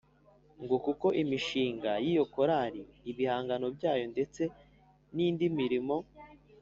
[0.63, 4.41] ngo kuko imishinga y'iyo korali, ibihangano byayo ndetse
[5.15, 5.95] n'indi mirimo